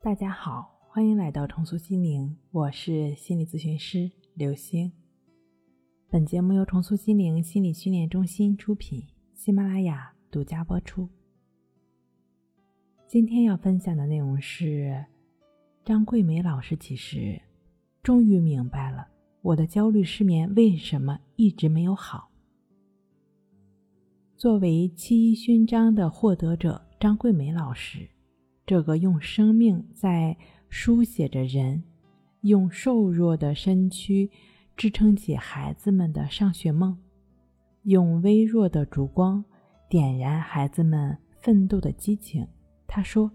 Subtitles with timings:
[0.00, 4.92] 大家好，欢迎来到重塑心灵，我是心理咨询师刘星。
[6.08, 9.02] 本节目由重塑心灵心理训练中心出品，
[9.34, 11.08] 喜马拉雅独家播出。
[13.08, 15.04] 今天要分享的内容是
[15.84, 17.42] 张桂梅老师其实：
[18.00, 19.08] 终于明白了
[19.42, 22.30] 我的焦虑失眠为什么一直没有好。
[24.36, 28.08] 作为七一勋章的获得者，张桂梅老师。
[28.68, 30.36] 这个用生命在
[30.68, 31.82] 书写着人，
[32.42, 34.30] 用瘦弱的身躯
[34.76, 36.94] 支撑起孩子们的上学梦，
[37.84, 39.42] 用微弱的烛光
[39.88, 42.46] 点燃孩子们奋斗的激情。
[42.86, 43.32] 他说：“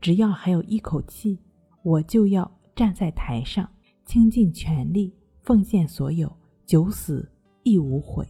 [0.00, 1.38] 只要还有一口气，
[1.82, 3.68] 我就要站在台上，
[4.06, 5.12] 倾尽全力，
[5.42, 7.30] 奉献所有，九死
[7.64, 8.26] 亦无悔。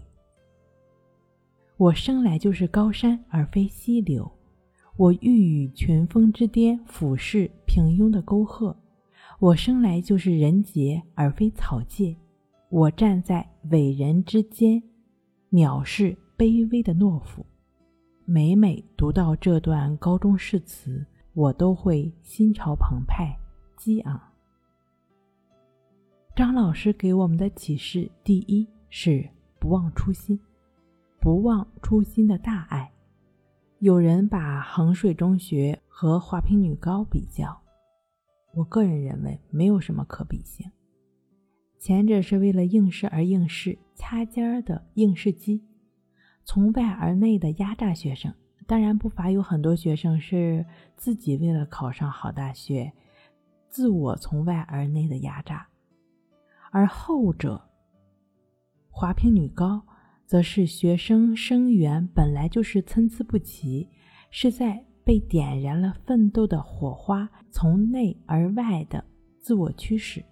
[1.77, 4.29] 我生来就是高山，而非溪流。”
[4.97, 8.77] 我欲与群峰之巅俯视平庸的沟壑，
[9.41, 12.17] 我生来就是人杰而非草芥。
[12.69, 14.81] 我站在伟人之间，
[15.51, 17.45] 藐视卑微的懦夫。
[18.25, 23.37] 每每读到这段高中誓词，我都会心潮澎湃、
[23.77, 24.21] 激昂。
[26.37, 30.39] 张老师给我们的启示：第一是不忘初心，
[31.21, 32.94] 不忘初心的大爱。
[33.85, 37.61] 有人把衡水中学和华坪女高比较，
[38.55, 40.67] 我个人认为没有什么可比性。
[41.79, 45.63] 前者是为了应试而应试，掐尖儿的应试机，
[46.45, 48.33] 从外而内的压榨学生。
[48.67, 50.65] 当然，不乏有很多学生是
[50.97, 52.91] 自己为了考上好大学，
[53.69, 55.69] 自我从外而内的压榨。
[56.71, 57.63] 而后者，
[58.89, 59.85] 华坪女高。
[60.27, 63.89] 则是学生生源本来就是参差不齐，
[64.31, 69.05] 是在被点燃了奋斗的火花，从内而外的
[69.39, 70.25] 自我驱使。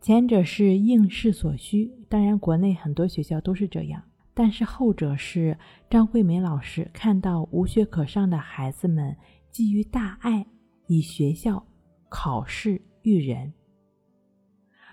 [0.00, 4.02] 前者是应试所需，当然国内很多学校都是这样，
[4.34, 5.56] 但是后者是
[5.88, 9.16] 张惠梅老师看到无学可上的孩子们，
[9.50, 10.44] 基于大爱，
[10.88, 11.64] 以学校
[12.08, 13.52] 考试育人。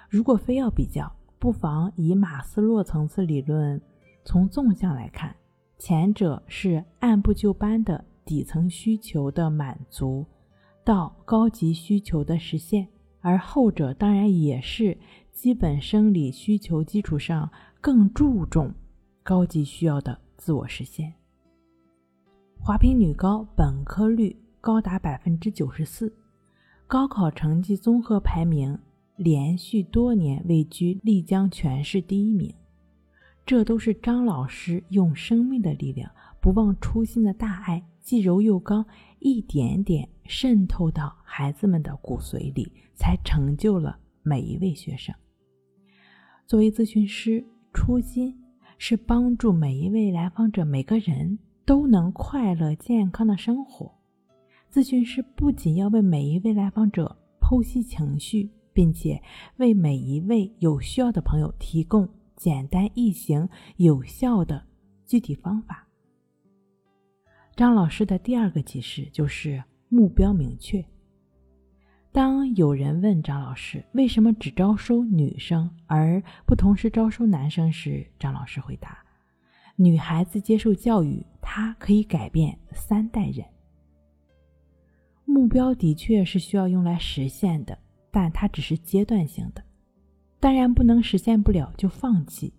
[0.08, 1.12] 如果非要比较。
[1.42, 3.82] 不妨以马斯洛层次理论，
[4.24, 5.36] 从纵向来看，
[5.78, 10.26] 前者是按部就班的底层需求的满足，
[10.84, 12.86] 到高级需求的实现；
[13.22, 14.98] 而后者当然也是
[15.32, 17.50] 基本生理需求基础上
[17.82, 18.74] 更注重
[19.24, 21.14] 高级需要的自我实现。
[22.60, 26.14] 华坪女高本科率高达百分之九十四，
[26.88, 28.78] 高考成绩综合排名。
[29.16, 32.54] 连续多年位居丽江全市第一名，
[33.50, 36.08] 这都是张老师用生命的力量、
[36.40, 38.86] 不忘初心的大爱，既柔又刚，
[39.18, 45.16] 一点点渗透到孩子们的骨髓里，才成就了每一位学生。
[46.46, 47.44] 作为咨询师，
[47.74, 48.40] 初心
[48.78, 53.92] 是帮助每一位来访者，每个人都能快乐健康的生活。
[54.72, 58.52] 咨询师不仅要为每一位来访者剖析情绪。
[58.72, 59.22] 并且
[59.58, 62.08] 为每一位有需要的朋友提供
[62.40, 64.64] 简单易行、有效的
[65.06, 65.86] 具体方法。
[67.54, 70.84] 张老师的第二个启示就是目标明确。
[72.14, 78.98] 当有人问张老师为什么只招收女生而不同时招收男生时，张老师回答
[79.76, 83.46] ：“女孩子接受教育，她可以改变三代人。
[85.26, 87.78] 目标的确是需要用来实现的。”
[88.12, 89.64] 但它只是阶段性的，
[90.40, 92.54] 当然不能实现不了就放弃。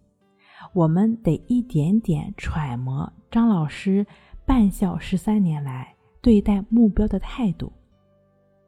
[0.72, 4.06] 我们得一点点揣摩张老师
[4.44, 7.72] 办校十三年来对待目标的态度：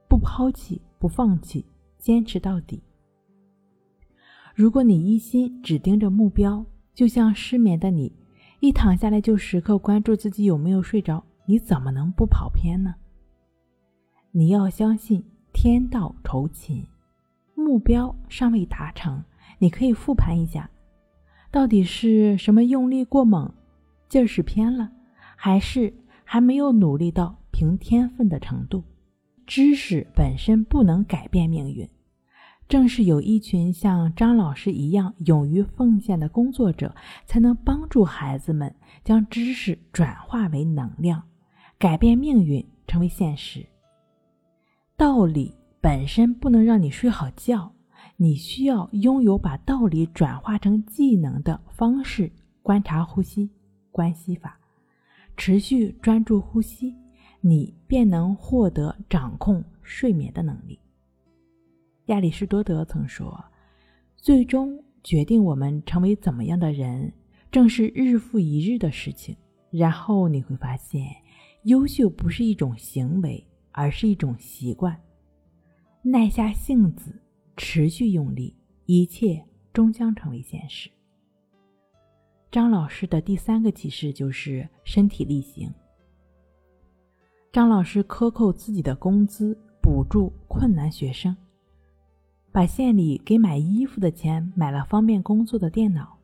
[0.09, 1.65] 不抛弃，不放弃，
[1.99, 2.83] 坚持到底。
[4.55, 8.13] 如果你一心只盯着目标，就像失眠的你，
[8.61, 12.95] 一躺下来就时刻关注自己有没有睡着，你怎么能不跑偏呢？
[14.31, 15.25] 你要相信。
[15.55, 16.83] 天道酬勤，
[17.73, 19.25] 目标尚未达成，
[19.59, 20.69] 你可以复盘一下，
[21.51, 23.51] 到底是什么用力过猛，
[24.11, 24.93] 劲儿使偏了，
[25.37, 25.91] 还是
[26.23, 28.85] 还没有努力到凭天分的程度？
[29.47, 31.89] 知识本身不能改变命运，
[32.69, 36.95] 正是有一群像张老师一样勇于奉献的工作者，
[37.25, 41.23] 才能帮助孩子们将知识转化为能量，
[41.79, 43.65] 改变命运，成为现实。
[44.95, 47.75] 道理本身不能让你睡好觉，
[48.17, 52.31] 你需要拥有把道理转化成技能的方式。
[52.63, 53.51] 观察呼吸，
[53.91, 54.57] 关系法，
[55.37, 56.95] 持续专注呼吸，
[57.41, 60.79] 你便能获得掌控睡眠的能力。
[62.07, 63.45] 亚里士多德曾说
[64.17, 67.13] ：“最终决定我们成为怎么样的人，
[67.51, 69.37] 正是日复一日的事情。”
[69.73, 71.05] 然后你会发现，
[71.65, 74.97] 优秀不是一种行为，而是一种习惯。
[76.05, 77.15] 耐下性子，
[77.57, 78.57] 持续用力，
[78.87, 80.91] 一切终将成为现实。
[82.51, 85.73] 张老师的第三个启示就是身体力行。
[87.53, 91.37] 张老师克扣自己的工资，补助困难学生，
[92.51, 96.19] 把县里给买衣服的钱买了方便工作的电脑，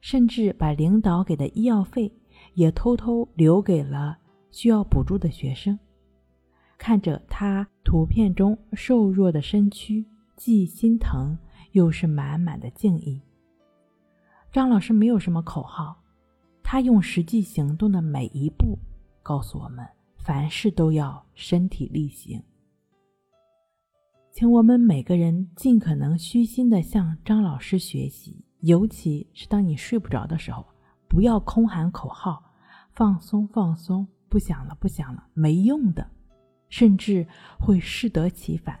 [0.00, 2.12] 甚至把领导给的医药费。
[2.54, 4.16] 也偷偷留给了
[4.50, 5.78] 需要补助的学生。
[6.80, 10.02] 看着他图片中瘦弱的身躯，
[10.34, 11.36] 既心疼
[11.72, 13.20] 又是满满的敬意。
[14.50, 16.02] 张老师没有什么口号，
[16.62, 18.78] 他用实际行动的每一步
[19.22, 19.86] 告诉我们：
[20.16, 22.42] 凡事都要身体力行。
[24.30, 30.64] 请我们每个人尽可能虚心的向张老师学习，尤其是当你睡不着的时候。
[31.06, 32.42] 不要空喊口号，
[32.94, 36.08] 放松放松，不想了不想了，没用的，
[36.70, 37.26] 甚至
[37.58, 38.78] 会适得其反。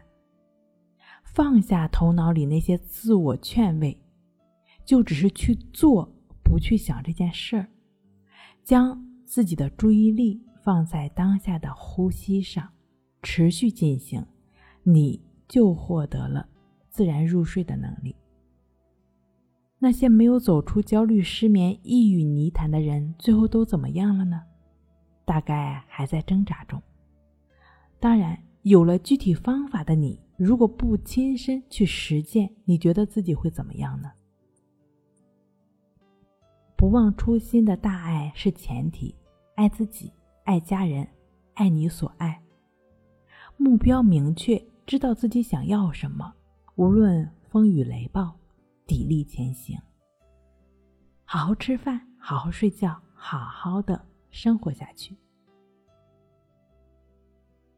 [1.22, 3.96] 放下头脑里那些自我劝慰，
[4.84, 6.10] 就只是去做，
[6.42, 7.68] 不去想这件事儿，
[8.64, 12.68] 将自己的注意力放在当下的呼吸上，
[13.22, 14.24] 持续进行，
[14.82, 16.48] 你就获得了
[16.88, 18.16] 自然入睡的能力。
[19.78, 24.42] 那些没有走出焦虑、失眠、抑郁泥潭的人，最后都怎么样了呢？
[25.24, 26.82] 大概还在挣扎中。
[28.00, 34.10] 当然，有了具体方法的你，如果不亲身去实践，你觉得自己会怎么样呢？
[36.76, 39.14] 不忘初心的大爱是前提，
[39.54, 40.10] 爱自己，
[40.44, 41.06] 爱家人，
[41.54, 42.40] 爱你所爱。
[43.58, 46.32] 目标明确，知道自己想要什么，
[46.76, 48.34] 无论风雨雷暴。
[48.86, 49.78] 砥砺前行，
[51.24, 55.16] 好好吃饭，好好睡觉，好好的生活下去。